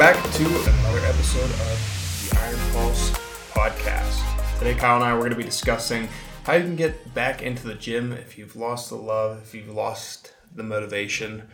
[0.00, 3.10] back to another episode of the Iron Pulse
[3.50, 4.58] podcast.
[4.58, 6.08] Today, Kyle and I we're going to be discussing
[6.44, 9.68] how you can get back into the gym if you've lost the love, if you've
[9.68, 11.50] lost the motivation.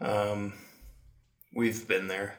[0.00, 0.54] Um,
[1.54, 2.36] we've been there.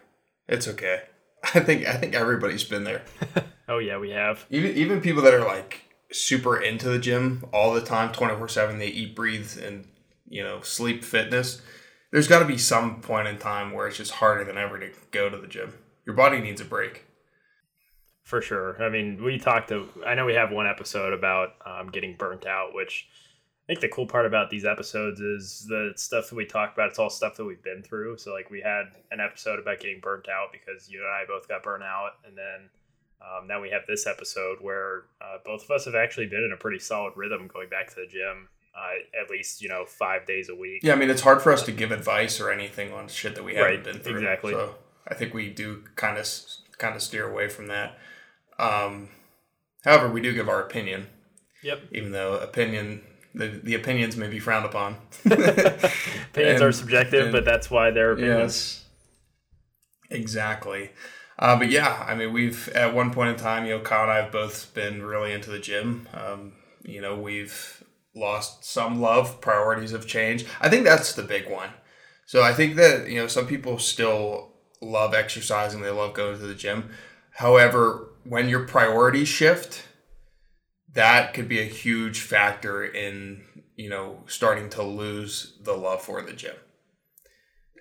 [0.47, 1.03] It's okay.
[1.43, 3.03] I think I think everybody's been there.
[3.69, 4.45] Oh yeah, we have.
[4.49, 8.49] Even even people that are like super into the gym all the time, twenty four
[8.49, 8.77] seven.
[8.79, 9.87] They eat, breathe, and
[10.27, 11.61] you know sleep fitness.
[12.13, 14.91] There's got to be some point in time where it's just harder than ever to
[15.09, 15.73] go to the gym.
[16.05, 17.05] Your body needs a break.
[18.21, 18.81] For sure.
[18.83, 19.89] I mean, we talked to.
[20.05, 23.07] I know we have one episode about um, getting burnt out, which
[23.65, 26.89] I think the cool part about these episodes is the stuff that we talk about.
[26.89, 28.19] It's all stuff that we've been through.
[28.19, 31.47] So like we had an episode about getting burnt out because you and I both
[31.47, 32.69] got burnt out, and then
[33.23, 36.53] um, now we have this episode where uh, both of us have actually been in
[36.53, 38.49] a pretty solid rhythm going back to the gym.
[38.75, 40.81] Uh, at least you know five days a week.
[40.83, 43.43] Yeah, I mean it's hard for us to give advice or anything on shit that
[43.43, 44.15] we haven't Right, been through.
[44.17, 44.53] exactly.
[44.53, 44.75] So
[45.07, 46.27] I think we do kind of
[46.79, 47.97] kind of steer away from that.
[48.57, 49.09] Um,
[49.83, 51.07] however, we do give our opinion,
[51.61, 51.81] Yep.
[51.91, 53.03] even though opinion
[53.35, 54.97] the, the opinions may be frowned upon.
[55.25, 58.83] Opinions are subjective, and- but that's why they're opinions.
[60.09, 60.19] Yes.
[60.19, 60.91] Exactly.
[61.39, 64.11] Uh, but yeah, I mean, we've at one point in time, you know, Kyle and
[64.11, 66.07] I have both been really into the gym.
[66.13, 67.82] Um, you know, we've
[68.15, 70.47] lost some love, priorities have changed.
[70.61, 71.69] I think that's the big one.
[72.25, 76.45] So I think that, you know, some people still love exercising, they love going to
[76.45, 76.89] the gym.
[77.31, 79.87] However, when your priorities shift,
[80.93, 83.43] that could be a huge factor in,
[83.75, 86.55] you know, starting to lose the love for the gym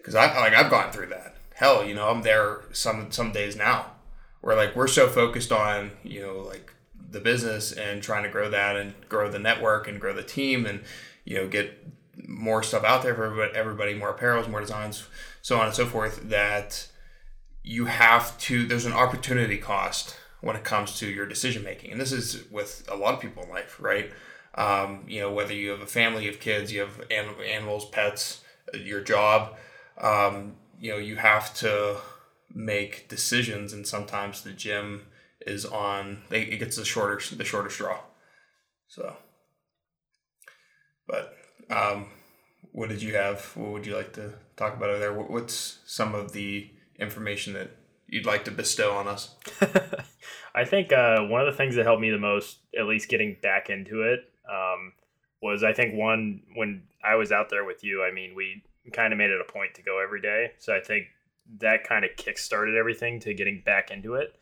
[0.02, 1.36] because I like I've gone through that.
[1.54, 3.92] Hell, you know, I'm there some some days now
[4.40, 6.74] where like we're so focused on you know like
[7.12, 10.66] the business and trying to grow that and grow the network and grow the team
[10.66, 10.82] and
[11.24, 11.78] you know get
[12.26, 15.06] more stuff out there for everybody, more apparels, more designs,
[15.40, 16.28] so on and so forth.
[16.28, 16.88] That
[17.62, 18.66] you have to.
[18.66, 22.84] There's an opportunity cost when it comes to your decision making, and this is with
[22.90, 24.10] a lot of people in life, right?
[24.54, 28.42] Um, you know, whether you have a family, have kids, you have anim- animals, pets,
[28.74, 29.56] your job
[29.98, 31.96] um, you know you have to
[32.54, 35.06] make decisions and sometimes the gym
[35.46, 37.98] is on they, it gets the shorter the shorter straw
[38.88, 39.16] so
[41.06, 41.36] but
[41.70, 42.06] um,
[42.72, 45.78] what did you have what would you like to talk about over there What- what's
[45.86, 47.70] some of the information that
[48.06, 49.34] you'd like to bestow on us
[50.54, 53.38] I think uh, one of the things that helped me the most, at least getting
[53.42, 54.92] back into it, um,
[55.40, 58.04] was I think one when I was out there with you.
[58.04, 60.80] I mean, we kind of made it a point to go every day, so I
[60.80, 61.06] think
[61.60, 64.34] that kind of kick-started everything to getting back into it.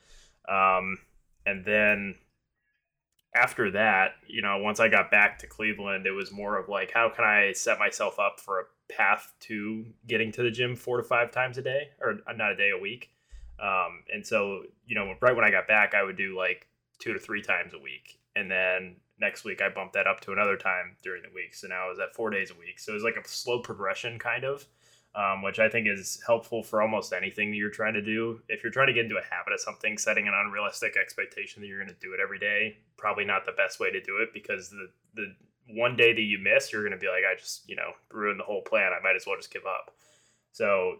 [0.48, 0.98] Um,
[1.46, 2.16] and then
[3.34, 6.90] after that, you know, once I got back to Cleveland, it was more of like,
[6.92, 10.96] how can I set myself up for a path to getting to the gym four
[10.96, 13.10] to five times a day, or not a day, a week.
[13.62, 16.66] Um, and so, you know, right when I got back, I would do like
[16.98, 18.18] two to three times a week.
[18.34, 21.54] And then next week, I bumped that up to another time during the week.
[21.54, 22.78] So now I was at four days a week.
[22.78, 24.66] So it was like a slow progression, kind of,
[25.14, 28.40] um, which I think is helpful for almost anything that you're trying to do.
[28.48, 31.68] If you're trying to get into a habit of something, setting an unrealistic expectation that
[31.68, 34.32] you're going to do it every day, probably not the best way to do it
[34.32, 35.34] because the, the
[35.68, 38.38] one day that you miss, you're going to be like, I just, you know, ruined
[38.38, 38.92] the whole plan.
[38.92, 39.94] I might as well just give up.
[40.52, 40.98] So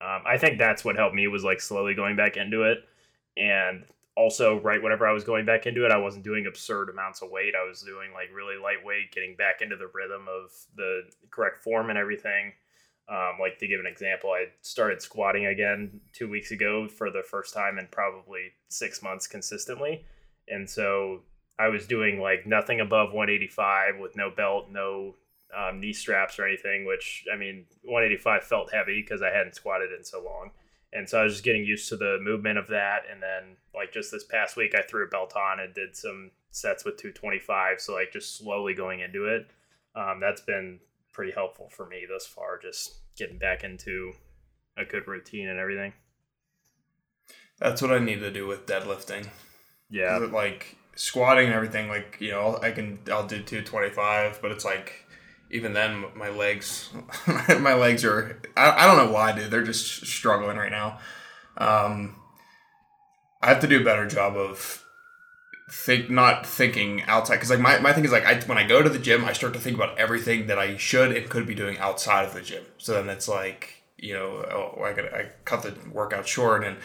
[0.00, 2.78] um, I think that's what helped me was like slowly going back into it.
[3.36, 3.84] And
[4.16, 7.30] also, right whenever I was going back into it, I wasn't doing absurd amounts of
[7.30, 7.54] weight.
[7.54, 11.90] I was doing like really lightweight, getting back into the rhythm of the correct form
[11.90, 12.52] and everything.
[13.10, 17.22] Um, like to give an example, I started squatting again two weeks ago for the
[17.22, 20.04] first time in probably six months consistently.
[20.48, 21.22] And so
[21.58, 25.14] I was doing like nothing above 185 with no belt, no
[25.56, 29.90] um, knee straps or anything, which I mean, 185 felt heavy because I hadn't squatted
[29.96, 30.50] in so long.
[30.92, 33.02] And so I was just getting used to the movement of that.
[33.10, 36.30] And then, like, just this past week, I threw a belt on and did some
[36.50, 37.80] sets with 225.
[37.80, 39.50] So, like, just slowly going into it.
[39.94, 40.80] Um, that's been
[41.12, 44.12] pretty helpful for me thus far, just getting back into
[44.76, 45.92] a good routine and everything.
[47.58, 49.26] that's what i need to do with deadlifting
[49.90, 50.18] Yeah.
[50.18, 55.04] like squatting and everything like you know i can i'll do 225 but it's like
[55.50, 56.90] even then my legs
[57.60, 60.98] my legs are I, I don't know why dude they're just struggling right now
[61.56, 62.14] um
[63.42, 64.84] i have to do a better job of
[65.70, 68.82] think not thinking outside because like my, my thing is like I, when i go
[68.82, 71.54] to the gym i start to think about everything that i should and could be
[71.54, 72.64] doing outside of the gym.
[72.78, 76.78] So then it's like you know oh, i got i cut the workout short and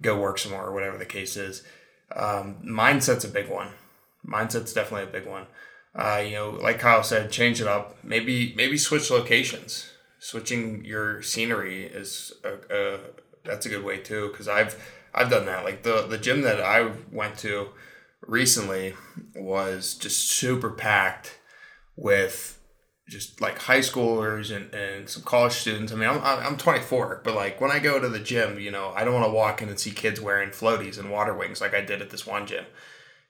[0.00, 1.62] go work some more or whatever the case is.
[2.16, 3.68] Um, mindset's a big one.
[4.26, 5.46] Mindset's definitely a big one.
[5.94, 8.02] Uh, you know like kyle said change it up.
[8.02, 9.90] Maybe maybe switch locations.
[10.20, 12.98] Switching your scenery is a, a
[13.44, 14.82] that's a good way too because I've
[15.14, 15.64] I've done that.
[15.64, 17.68] Like the the gym that I went to
[18.26, 18.94] recently
[19.34, 21.38] was just super packed
[21.96, 22.58] with
[23.08, 25.92] just like high schoolers and, and some college students.
[25.92, 28.92] I mean, I'm, I'm 24, but like when I go to the gym, you know,
[28.96, 31.74] I don't want to walk in and see kids wearing floaties and water wings like
[31.74, 32.64] I did at this one gym.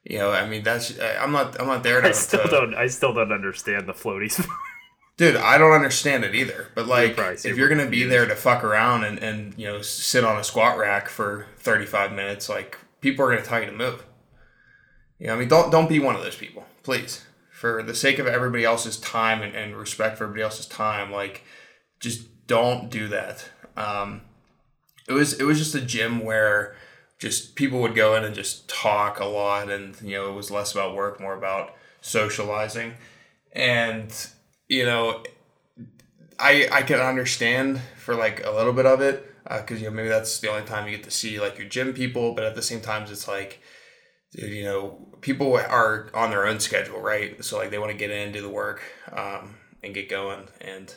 [0.04, 2.08] You know, I mean, that's I'm not I'm not there to.
[2.08, 2.74] I still to, don't.
[2.74, 4.44] I still don't understand the floaties.
[5.16, 6.68] Dude, I don't understand it either.
[6.74, 10.24] But like, if you're gonna be there to fuck around and, and you know sit
[10.24, 14.04] on a squat rack for 35 minutes, like people are gonna tell you to move.
[15.22, 17.24] You know, I mean, don't don't be one of those people, please.
[17.52, 21.44] For the sake of everybody else's time and, and respect for everybody else's time, like,
[22.00, 23.44] just don't do that.
[23.76, 24.22] Um,
[25.08, 26.74] it was it was just a gym where
[27.20, 30.50] just people would go in and just talk a lot, and you know, it was
[30.50, 32.94] less about work, more about socializing,
[33.52, 34.12] and
[34.68, 35.22] you know,
[36.36, 39.94] I I can understand for like a little bit of it because uh, you know
[39.94, 42.56] maybe that's the only time you get to see like your gym people, but at
[42.56, 43.60] the same time it's like
[44.32, 47.42] you know people are on their own schedule, right?
[47.44, 48.82] So like they want to get in, do the work,
[49.12, 50.94] um, and get going, and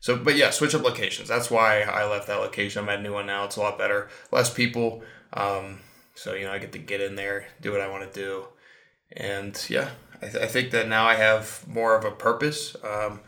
[0.00, 1.28] so but yeah, switch up locations.
[1.28, 2.82] That's why I left that location.
[2.82, 3.44] I'm at a new one now.
[3.44, 5.02] It's a lot better, less people.
[5.32, 5.80] Um,
[6.14, 8.44] so you know I get to get in there, do what I want to do,
[9.12, 9.90] and yeah,
[10.22, 12.76] I, th- I think that now I have more of a purpose.
[12.84, 13.20] Um,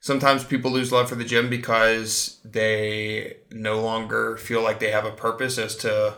[0.00, 5.04] sometimes people lose love for the gym because they no longer feel like they have
[5.04, 6.16] a purpose as to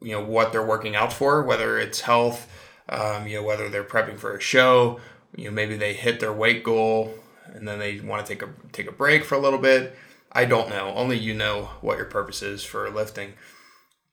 [0.00, 2.50] you know what they're working out for, whether it's health,
[2.88, 5.00] um, you know whether they're prepping for a show,
[5.36, 7.14] you know maybe they hit their weight goal
[7.52, 9.96] and then they want to take a take a break for a little bit.
[10.32, 10.92] I don't know.
[10.94, 13.34] Only you know what your purpose is for lifting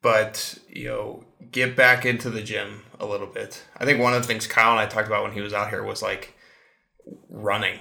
[0.01, 4.21] but you know get back into the gym a little bit i think one of
[4.21, 6.33] the things kyle and i talked about when he was out here was like
[7.29, 7.79] running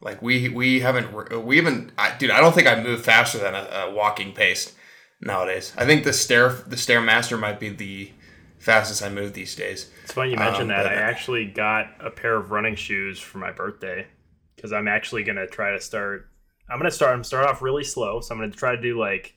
[0.00, 1.12] like we we haven't
[1.44, 4.74] we haven't I, dude i don't think i move faster than a, a, walking pace
[5.22, 5.72] nowadays.
[5.76, 8.10] I think the stair the stairmaster might be the
[8.58, 9.90] fastest i move these days.
[10.04, 10.86] It's funny you mentioned um, that.
[10.86, 14.06] i actually got a pair of running shoes for my birthday
[14.54, 16.28] because i'm actually going to try to start
[16.70, 18.20] i'm going to start i'm start off really slow.
[18.20, 19.34] So i'm going to try to do like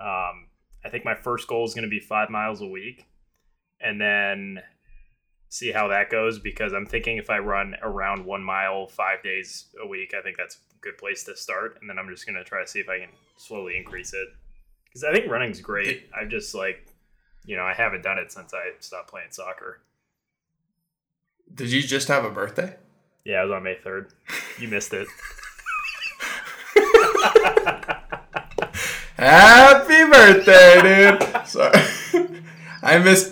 [0.00, 0.48] um,
[0.84, 3.06] I think my first goal is going to be five miles a week,
[3.80, 4.60] and then
[5.48, 9.66] see how that goes because I'm thinking if I run around one mile five days
[9.82, 11.78] a week, I think that's a good place to start.
[11.80, 14.28] And then I'm just going to try to see if I can slowly increase it
[14.94, 16.08] because I think running's great.
[16.16, 16.86] I've just like,
[17.44, 19.80] you know, I haven't done it since I stopped playing soccer.
[21.52, 22.76] Did you just have a birthday?
[23.24, 24.12] Yeah, it was on May 3rd.
[24.58, 25.08] You missed it.
[29.16, 31.22] Happy birthday, dude.
[31.46, 31.80] Sorry.
[32.82, 33.28] I miss.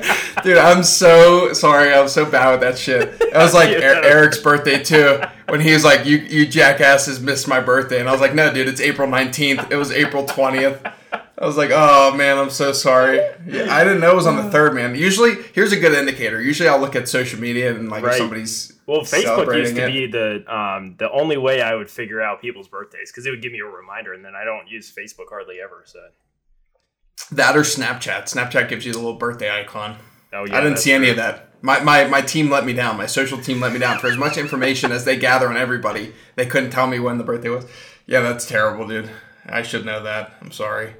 [0.42, 1.92] dude, I'm so sorry.
[1.92, 3.20] I'm so bad with that shit.
[3.20, 5.20] It was like er- Eric's birthday too.
[5.48, 8.52] When he was like, "You you jackasses missed my birthday," and I was like, "No,
[8.52, 9.70] dude, it's April 19th.
[9.70, 13.16] It was April 20th." I was like, "Oh man, I'm so sorry."
[13.46, 14.94] Yeah, I didn't know it was on the third, man.
[14.94, 16.40] Usually, here's a good indicator.
[16.40, 18.12] Usually, I'll look at social media and like right.
[18.12, 19.92] if somebody's well, Facebook used to it.
[19.92, 23.40] be the um, the only way I would figure out people's birthdays because it would
[23.40, 25.82] give me a reminder, and then I don't use Facebook hardly ever.
[25.86, 26.00] So
[27.28, 28.24] that or Snapchat.
[28.24, 29.96] Snapchat gives you the little birthday icon.
[30.32, 30.98] Oh yeah, I didn't see true.
[30.98, 31.48] any of that.
[31.62, 32.96] My, my my team let me down.
[32.96, 36.14] My social team let me down for as much information as they gather on everybody.
[36.36, 37.66] They couldn't tell me when the birthday was.
[38.06, 39.10] Yeah, that's terrible, dude.
[39.46, 40.32] I should know that.
[40.40, 40.94] I'm sorry.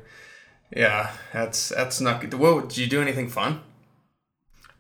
[0.75, 2.35] Yeah, that's that's not good.
[2.35, 3.63] Whoa, did you do anything fun?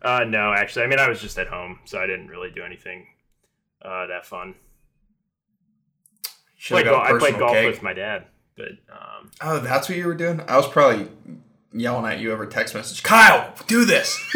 [0.03, 2.63] Uh, no, actually, I mean, I was just at home, so I didn't really do
[2.63, 3.07] anything
[3.83, 4.55] uh, that fun.
[6.67, 7.67] Played go- I played golf cake.
[7.67, 8.27] with my dad,
[8.61, 10.43] but um, oh, that's what you were doing.
[10.47, 11.09] I was probably
[11.73, 13.03] yelling at you over text message.
[13.03, 14.19] Kyle, do this.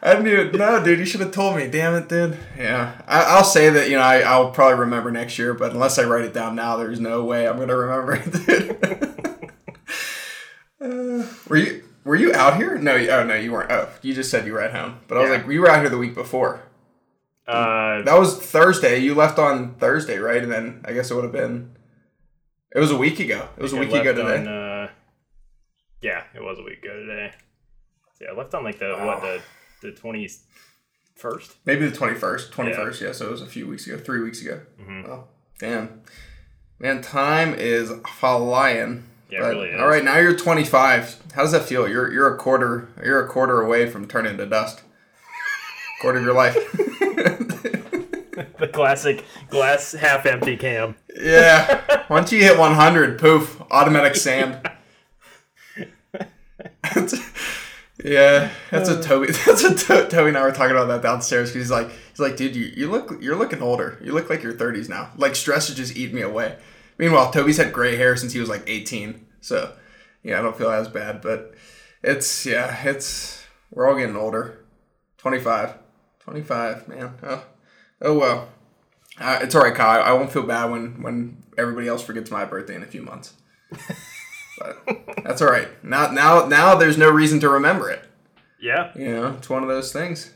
[0.00, 0.54] I knew it.
[0.54, 0.98] no, dude.
[1.00, 1.66] You should have told me.
[1.66, 2.38] Damn it, dude.
[2.56, 5.98] Yeah, I, will say that you know I, I'll probably remember next year, but unless
[5.98, 9.50] I write it down now, there's no way I'm gonna remember it, dude.
[10.80, 11.84] uh, were you?
[12.04, 12.78] Were you out here?
[12.78, 13.70] No, oh no, you weren't.
[13.70, 15.00] Oh, you just said you were at home.
[15.08, 16.62] But I was like, we were out here the week before.
[17.48, 18.98] Uh, that was Thursday.
[18.98, 20.42] You left on Thursday, right?
[20.42, 21.76] And then I guess it would have been.
[22.74, 23.48] It was a week ago.
[23.56, 24.40] It was a week ago today.
[24.40, 24.90] On, uh,
[26.02, 27.32] yeah, it was a week ago today.
[28.20, 29.40] Yeah, I left on like the what the
[29.80, 30.28] the twenty
[31.16, 31.56] first.
[31.64, 33.00] Maybe the twenty first, twenty first.
[33.00, 33.08] Yeah.
[33.08, 34.60] yeah, so it was a few weeks ago, three weeks ago.
[34.80, 35.10] Mm-hmm.
[35.10, 35.24] Oh,
[35.58, 36.02] damn,
[36.78, 39.04] man, time is flying.
[39.30, 41.22] Yeah, but, really All right, now you're 25.
[41.34, 41.86] How does that feel?
[41.88, 44.82] You're you're a quarter you're a quarter away from turning to dust.
[46.00, 46.56] quarter of your life.
[48.58, 50.96] the classic glass half empty cam.
[51.16, 52.04] Yeah.
[52.08, 54.60] Once you hit 100, poof, automatic sand.
[58.04, 59.32] yeah, that's a Toby.
[59.46, 62.20] That's a to- Toby and I were talking about that downstairs because he's like, he's
[62.20, 63.98] like, dude, you, you look, you're looking older.
[64.02, 65.10] You look like you're 30s now.
[65.16, 66.56] Like stress is just eating me away
[66.98, 69.24] Meanwhile, Toby's had gray hair since he was like 18.
[69.40, 69.72] So,
[70.22, 71.22] yeah, I don't feel as bad.
[71.22, 71.54] But
[72.02, 74.64] it's, yeah, it's, we're all getting older.
[75.18, 75.74] 25.
[76.28, 77.14] 25, man.
[77.22, 77.44] Oh,
[78.02, 78.48] oh well.
[79.18, 80.02] Uh, it's all right, Kyle.
[80.02, 83.32] I won't feel bad when, when everybody else forgets my birthday in a few months.
[84.58, 84.84] but
[85.24, 85.68] that's all right.
[85.82, 88.04] Now, now, now there's no reason to remember it.
[88.60, 88.92] Yeah.
[88.94, 90.34] You know, it's one of those things.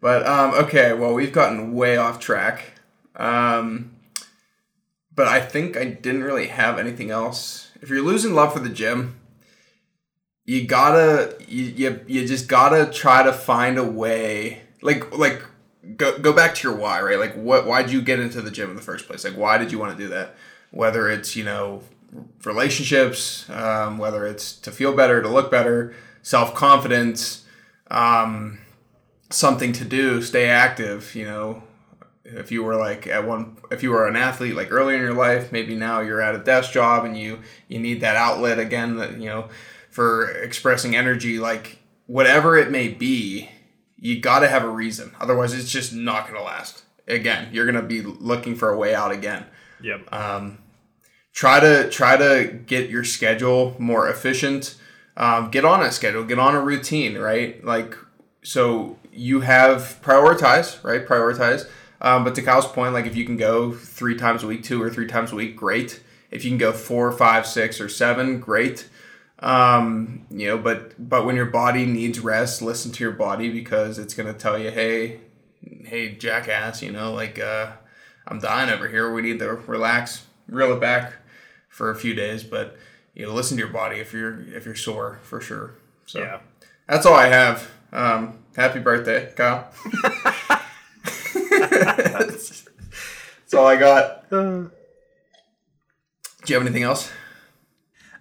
[0.00, 2.72] But um, okay, well, we've gotten way off track.
[3.14, 3.96] Um,
[5.14, 7.70] but I think I didn't really have anything else.
[7.82, 9.20] If you're losing love for the gym,
[10.44, 15.42] you gotta you, you, you just gotta try to find a way like like
[15.96, 17.18] go, go back to your why right?
[17.18, 19.24] Like what why'd you get into the gym in the first place?
[19.24, 20.34] Like why did you want to do that?
[20.70, 21.82] Whether it's you know
[22.44, 27.44] relationships um, whether it's to feel better to look better self-confidence
[27.90, 28.58] um,
[29.28, 31.62] something to do stay active you know?
[32.24, 35.14] If you were like at one if you were an athlete like early in your
[35.14, 38.96] life maybe now you're at a desk job and you you need that outlet again
[38.96, 39.48] that you know
[39.88, 43.48] for expressing energy like whatever it may be
[43.98, 45.12] you got to have a reason.
[45.20, 46.82] Otherwise it's just not going to last.
[47.06, 49.46] Again you're going to be looking for a way out again.
[49.80, 50.12] Yep.
[50.12, 50.58] um,
[51.32, 54.76] try to try to get your schedule more efficient.
[55.16, 57.64] Um, get on a schedule get on a routine right?
[57.64, 57.96] Like
[58.42, 61.06] so you have prioritize right?
[61.06, 61.68] Prioritize.
[62.00, 64.82] Um, but to kyle's point like if you can go three times a week two
[64.82, 66.02] or three times a week great.
[66.30, 68.88] If you can go four five six or seven great
[69.40, 73.98] um, you know but but when your body needs rest listen to your body because
[73.98, 75.20] it's going to tell you hey
[75.84, 77.70] hey jackass you know like uh
[78.30, 79.10] I'm dying over here.
[79.10, 81.14] We need to relax, reel it back
[81.70, 82.76] for a few days, but
[83.14, 85.76] you know, listen to your body if you're if you're sore for sure.
[86.04, 86.40] So Yeah.
[86.86, 87.70] that's all I have.
[87.90, 89.70] Um, happy birthday, Kyle.
[91.70, 92.64] that's
[93.54, 94.28] all I got.
[94.28, 94.70] Do
[96.46, 97.10] you have anything else?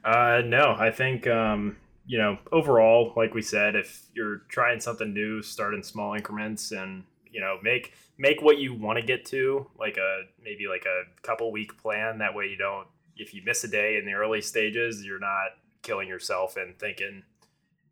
[0.07, 5.13] Uh, no, I think um, you know overall, like we said, if you're trying something
[5.13, 9.25] new, start in small increments, and you know make make what you want to get
[9.25, 12.19] to, like a maybe like a couple week plan.
[12.19, 12.87] That way, you don't
[13.17, 17.23] if you miss a day in the early stages, you're not killing yourself and thinking,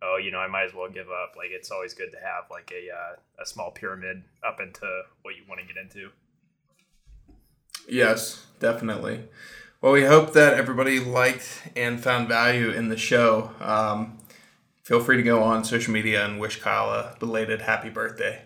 [0.02, 1.34] oh, you know, I might as well give up.
[1.36, 5.36] Like it's always good to have like a uh, a small pyramid up into what
[5.36, 6.12] you want to get into.
[7.90, 9.28] Yes, definitely.
[9.82, 13.52] Well, we hope that everybody liked and found value in the show.
[13.60, 14.18] Um,
[14.84, 18.44] feel free to go on social media and wish Kyle a belated happy birthday.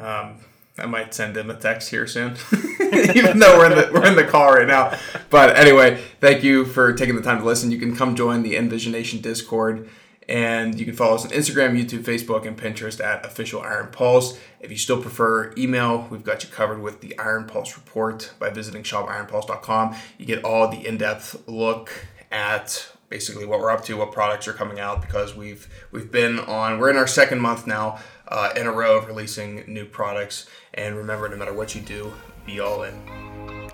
[0.00, 0.40] Um,
[0.78, 2.36] I might send him a text here soon,
[3.14, 4.96] even though we're in the we're in the call right now.
[5.28, 7.70] But anyway, thank you for taking the time to listen.
[7.70, 9.88] You can come join the Envisionation Discord.
[10.28, 14.38] And you can follow us on Instagram, YouTube, Facebook, and Pinterest at Official Iron Pulse.
[14.60, 18.50] If you still prefer email, we've got you covered with the Iron Pulse report by
[18.50, 19.96] visiting shopironpulse.com.
[20.18, 21.90] You get all the in-depth look
[22.30, 26.38] at basically what we're up to, what products are coming out, because we've we've been
[26.40, 30.46] on we're in our second month now uh, in a row of releasing new products.
[30.74, 32.12] And remember, no matter what you do,
[32.44, 33.68] be all in.